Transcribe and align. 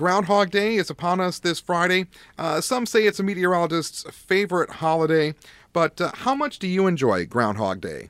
Groundhog 0.00 0.48
Day 0.48 0.76
is 0.76 0.88
upon 0.88 1.20
us 1.20 1.38
this 1.38 1.60
Friday. 1.60 2.06
Uh, 2.38 2.62
some 2.62 2.86
say 2.86 3.04
it's 3.04 3.20
a 3.20 3.22
meteorologist's 3.22 4.02
favorite 4.10 4.70
holiday, 4.70 5.34
but 5.74 6.00
uh, 6.00 6.10
how 6.14 6.34
much 6.34 6.58
do 6.58 6.66
you 6.66 6.86
enjoy 6.86 7.26
Groundhog 7.26 7.82
Day? 7.82 8.08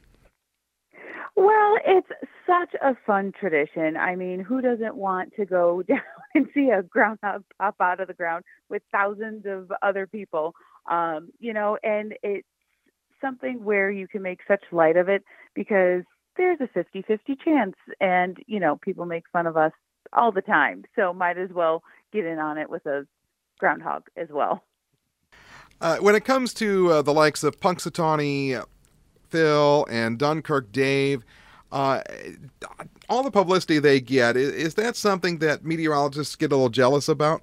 Well, 1.34 1.78
it's 1.84 2.06
such 2.46 2.80
a 2.80 2.94
fun 3.04 3.32
tradition. 3.32 3.96
I 3.96 4.14
mean, 4.14 4.38
who 4.38 4.60
doesn't 4.60 4.94
want 4.94 5.32
to 5.34 5.44
go 5.44 5.82
down 5.88 6.00
and 6.32 6.46
see 6.54 6.70
a 6.70 6.84
groundhog 6.84 7.42
pop 7.58 7.74
out 7.80 7.98
of 7.98 8.06
the 8.06 8.14
ground 8.14 8.44
with 8.68 8.82
thousands 8.92 9.44
of 9.44 9.72
other 9.82 10.06
people? 10.06 10.54
Um, 10.88 11.30
you 11.40 11.52
know, 11.52 11.76
and 11.82 12.14
it's 12.22 12.46
something 13.20 13.64
where 13.64 13.90
you 13.90 14.06
can 14.06 14.22
make 14.22 14.38
such 14.46 14.62
light 14.70 14.96
of 14.96 15.08
it 15.08 15.24
because 15.56 16.04
there's 16.36 16.60
a 16.60 16.68
50 16.68 17.02
50 17.02 17.36
chance, 17.44 17.74
and, 18.00 18.36
you 18.46 18.60
know, 18.60 18.78
people 18.80 19.06
make 19.06 19.24
fun 19.32 19.48
of 19.48 19.56
us 19.56 19.72
all 20.12 20.32
the 20.32 20.42
time. 20.42 20.84
So 20.96 21.12
might 21.12 21.38
as 21.38 21.50
well 21.50 21.82
get 22.12 22.24
in 22.24 22.38
on 22.38 22.58
it 22.58 22.70
with 22.70 22.86
a 22.86 23.06
groundhog 23.58 24.04
as 24.16 24.28
well. 24.30 24.62
Uh, 25.80 25.96
when 25.98 26.14
it 26.14 26.24
comes 26.24 26.52
to 26.54 26.92
uh, 26.92 27.02
the 27.02 27.12
likes 27.12 27.42
of 27.42 27.58
Punxsutawney 27.58 28.62
Phil 29.28 29.86
and 29.88 30.18
Dunkirk 30.18 30.72
Dave, 30.72 31.24
uh, 31.72 32.02
all 33.08 33.22
the 33.22 33.30
publicity 33.30 33.78
they 33.78 34.00
get, 34.00 34.36
is, 34.36 34.52
is, 34.52 34.74
that 34.74 34.96
something 34.96 35.38
that 35.38 35.64
meteorologists 35.64 36.36
get 36.36 36.52
a 36.52 36.56
little 36.56 36.68
jealous 36.68 37.08
about? 37.08 37.42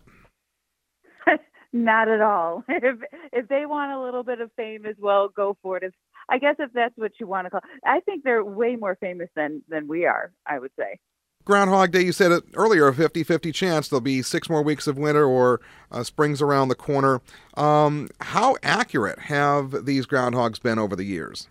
Not 1.73 2.09
at 2.09 2.21
all. 2.21 2.63
If 2.69 2.99
if 3.31 3.47
they 3.47 3.65
want 3.65 3.91
a 3.91 4.01
little 4.01 4.23
bit 4.23 4.41
of 4.41 4.51
fame 4.55 4.85
as 4.85 4.95
well, 4.99 5.29
go 5.29 5.57
for 5.61 5.77
it. 5.77 5.83
If, 5.83 5.93
I 6.29 6.37
guess 6.39 6.55
if 6.59 6.71
that's 6.73 6.97
what 6.97 7.13
you 7.19 7.27
want 7.27 7.45
to 7.45 7.51
call, 7.51 7.61
I 7.85 8.01
think 8.01 8.23
they're 8.23 8.43
way 8.43 8.75
more 8.75 8.97
famous 8.99 9.29
than 9.35 9.63
than 9.69 9.87
we 9.87 10.05
are. 10.05 10.31
I 10.45 10.59
would 10.59 10.71
say. 10.77 10.99
Groundhog 11.47 11.91
Day, 11.91 12.01
you 12.01 12.11
said 12.11 12.33
it 12.33 12.43
earlier, 12.55 12.89
a 12.89 12.93
50 12.93 13.23
50 13.23 13.53
chance 13.53 13.87
there'll 13.87 14.01
be 14.01 14.21
six 14.21 14.49
more 14.49 14.61
weeks 14.61 14.85
of 14.85 14.97
winter 14.97 15.23
or 15.23 15.61
uh, 15.93 16.03
spring's 16.03 16.41
around 16.41 16.67
the 16.67 16.75
corner. 16.75 17.21
Um, 17.55 18.09
how 18.19 18.57
accurate 18.63 19.17
have 19.17 19.85
these 19.85 20.05
groundhogs 20.05 20.61
been 20.61 20.77
over 20.77 20.93
the 20.93 21.05
years? 21.05 21.47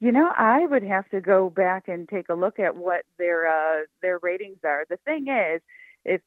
You 0.00 0.12
know, 0.12 0.30
I 0.36 0.66
would 0.66 0.82
have 0.82 1.08
to 1.12 1.22
go 1.22 1.48
back 1.48 1.88
and 1.88 2.06
take 2.06 2.28
a 2.28 2.34
look 2.34 2.58
at 2.58 2.76
what 2.76 3.06
their 3.16 3.46
uh, 3.46 3.84
their 4.02 4.18
ratings 4.18 4.58
are. 4.64 4.84
The 4.90 4.98
thing 5.06 5.28
is, 5.28 5.62
if 6.04 6.20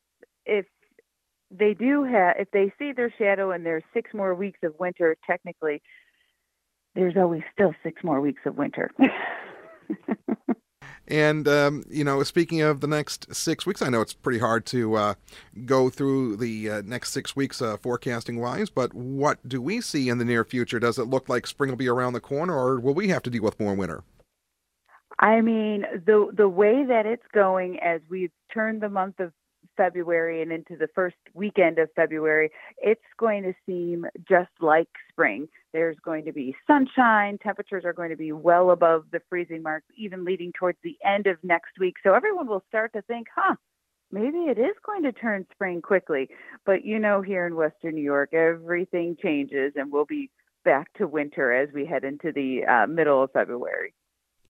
if 0.48 0.66
they 1.52 1.76
do 1.76 2.06
have, 2.06 2.38
if 2.40 2.50
they 2.50 2.74
see 2.80 2.92
their 2.92 3.14
shadow 3.20 3.52
and 3.52 3.64
there's 3.64 3.84
six 3.94 4.16
more 4.16 4.34
weeks 4.34 4.62
of 4.64 4.74
winter, 4.80 5.16
technically, 5.28 5.80
there's 6.96 7.18
always 7.18 7.44
still 7.54 7.76
six 7.84 8.04
more 8.04 8.20
weeks 8.20 8.42
of 8.48 8.58
winter. 8.58 8.90
And, 11.08 11.48
um, 11.48 11.84
you 11.90 12.04
know, 12.04 12.24
speaking 12.24 12.62
of 12.62 12.82
the 12.82 12.88
next 12.88 13.34
six 13.34 13.66
weeks, 13.66 13.82
I 13.82 13.90
know 13.90 14.02
it's 14.02 14.14
pretty 14.14 14.40
hard 14.40 14.66
to 14.68 14.96
uh, 14.96 15.14
go 15.66 15.90
through 15.90 16.38
the 16.38 16.70
uh, 16.70 16.82
next 16.84 17.12
six 17.12 17.36
weeks 17.36 17.62
uh, 17.62 17.78
forecasting 17.78 18.40
wise, 18.40 18.70
but 18.70 18.94
what 18.94 19.48
do 19.48 19.62
we 19.62 19.82
see 19.82 20.10
in 20.10 20.18
the 20.18 20.26
near 20.26 20.44
future? 20.44 20.80
Does 20.80 20.98
it 20.98 21.04
look 21.04 21.30
like 21.30 21.46
spring 21.46 21.70
will 21.70 21.78
be 21.78 21.88
around 21.88 22.14
the 22.14 22.20
corner, 22.20 22.58
or 22.58 22.80
will 22.80 22.96
we 22.96 23.10
have 23.10 23.22
to 23.24 23.30
deal 23.30 23.44
with 23.44 23.60
more 23.60 23.76
winter? 23.76 24.04
I 25.20 25.42
mean, 25.42 25.86
the 26.06 26.30
the 26.34 26.50
way 26.50 26.84
that 26.86 27.06
it's 27.06 27.26
going 27.34 27.80
as 27.80 28.02
we've 28.10 28.34
turned 28.54 28.82
the 28.82 28.90
month 28.90 29.20
of 29.20 29.32
February 29.78 30.42
and 30.42 30.52
into 30.52 30.76
the 30.76 30.88
first 30.94 31.16
weekend 31.34 31.80
of 31.80 31.90
February, 31.96 32.52
it's 32.78 33.02
going 33.18 33.44
to 33.44 33.54
seem 33.66 34.06
just 34.28 34.52
like 34.62 34.90
spring. 35.10 35.48
There's 35.74 35.98
going 36.04 36.26
to 36.26 36.32
be 36.32 36.56
sunshine. 36.68 37.38
Temperatures 37.38 37.84
are 37.86 37.94
going 37.94 38.10
to 38.10 38.16
be 38.16 38.32
well 38.32 38.72
above 38.72 39.06
the 39.12 39.22
freezing 39.30 39.62
mark, 39.62 39.84
even 39.98 40.26
leading 40.26 40.52
towards 40.54 40.78
the 40.84 40.98
end 41.04 41.28
of 41.28 41.38
next 41.44 41.80
week. 41.80 41.96
So 42.04 42.14
everyone 42.14 42.48
will 42.48 42.64
start 42.68 42.94
to 42.94 43.02
think, 43.04 43.28
huh, 43.36 43.56
maybe 44.12 44.38
it 44.38 44.58
is 44.58 44.76
going 44.86 45.04
to 45.04 45.12
turn 45.12 45.46
spring 45.52 45.82
quickly. 45.82 46.30
But 46.66 46.86
you 46.86 47.00
know, 47.00 47.22
here 47.22 47.46
in 47.46 47.56
Western 47.56 47.96
New 47.96 48.04
York, 48.04 48.34
everything 48.34 49.18
changes 49.22 49.74
and 49.76 49.92
we'll 49.92 50.06
be 50.06 50.30
back 50.64 50.92
to 50.94 51.08
winter 51.08 51.52
as 51.54 51.70
we 51.74 51.86
head 51.86 52.04
into 52.04 52.32
the 52.32 52.66
uh, 52.66 52.88
middle 52.88 53.24
of 53.24 53.32
February. 53.32 53.94